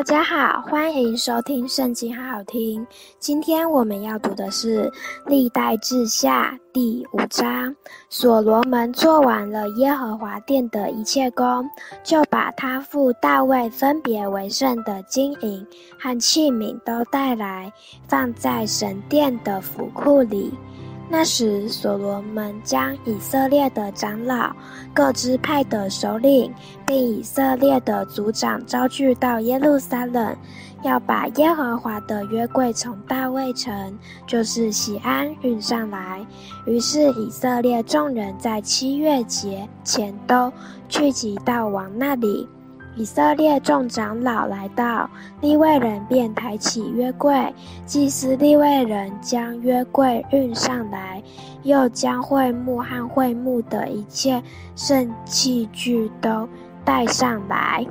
[0.00, 2.86] 大家好，欢迎收听《圣经》，好好听。
[3.18, 4.84] 今天我们要读的是
[5.26, 7.76] 《历代志下》第五章。
[8.08, 11.68] 所罗门做完了耶和华殿的一切工，
[12.02, 15.66] 就把他父大卫分别为圣的金银
[15.98, 17.70] 和器皿都带来，
[18.08, 20.50] 放在神殿的府库里。
[21.12, 24.54] 那时，所罗门将以色列的长老、
[24.94, 26.54] 各支派的首领，
[26.86, 30.36] 并以色列的族长招聚到耶路撒冷，
[30.84, 36.24] 要把耶和华的约柜从大卫城，就是西安运上来。
[36.64, 40.52] 于是，以色列众人在七月节前都
[40.88, 42.48] 聚集到王那里。
[42.96, 45.08] 以色列众长老来到，
[45.40, 47.54] 利未人便抬起约柜，
[47.86, 51.22] 祭司利未人将约柜运上来，
[51.62, 54.42] 又将会幕和会幕的一切
[54.74, 56.48] 圣器具都
[56.84, 57.86] 带上来。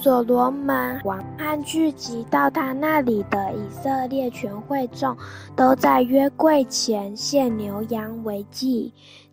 [0.00, 5.16] 所罗门王和聚集到他那里的以色列全会众，
[5.54, 8.92] 都在约柜前献牛羊为祭。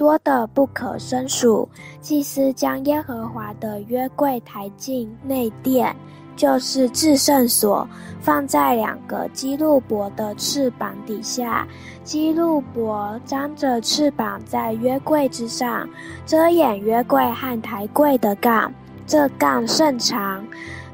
[0.00, 1.68] 多得不可胜数。
[2.00, 5.94] 祭司将耶和华的约柜抬进内殿，
[6.34, 7.86] 就是至圣所，
[8.18, 11.68] 放在两个基路伯的翅膀底下。
[12.02, 15.86] 基路伯张着翅膀在约柜之上，
[16.24, 18.72] 遮掩约柜和抬柜的杠。
[19.06, 20.42] 这杠甚长。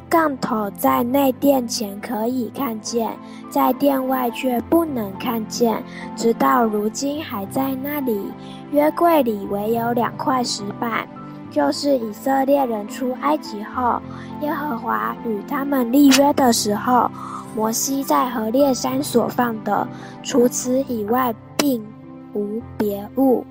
[0.09, 3.11] 杠头在内殿前可以看见，
[3.51, 5.83] 在殿外却不能看见，
[6.15, 8.31] 直到如今还在那里。
[8.71, 11.09] 约柜里唯有两块石板，
[11.51, 14.01] 就是以色列人出埃及后，
[14.43, 17.11] 耶和华与他们立约的时候，
[17.57, 19.87] 摩西在何烈山所放的。
[20.23, 21.84] 除此以外，并
[22.33, 23.45] 无别物。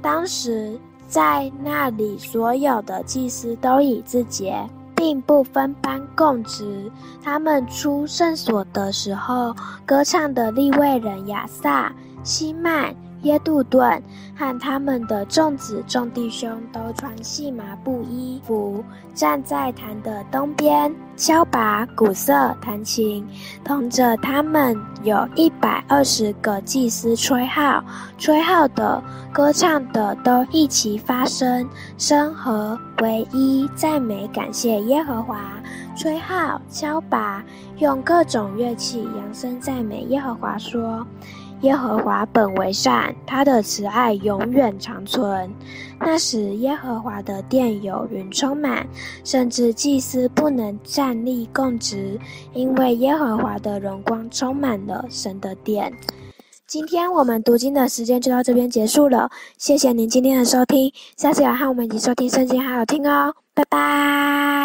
[0.00, 4.56] 当时在那里所有的祭司都已自洁。
[5.00, 6.92] 并不分班供职。
[7.24, 9.56] 他们出圣所的时候，
[9.86, 11.90] 歌唱的利未人亚萨、
[12.22, 14.02] 希曼、耶杜顿
[14.36, 18.84] 和他们的众子众弟兄都穿细麻布衣服，
[19.14, 23.26] 站在坛的东边，敲拔、鼓瑟、弹琴。
[23.64, 27.82] 同着他们有一百二十个祭司吹号，
[28.18, 29.02] 吹号的、
[29.32, 35.40] 歌唱的都一齐发声，声和为一，赞美感谢耶和华，
[35.96, 37.44] 吹号、敲拔，
[37.78, 41.06] 用各种乐器扬声赞美耶和华，说。
[41.60, 45.50] 耶和华本为善，他的慈爱永远长存。
[45.98, 48.86] 那时，耶和华的殿有云充满，
[49.24, 52.18] 甚至祭司不能站立供职，
[52.54, 55.92] 因为耶和华的荣光充满了神的殿。
[56.70, 64.60] 今天我们读经的时间就到这边结束了，谢谢您今天的收听，下次要和我们一起收听圣经，好好听哦，拜拜。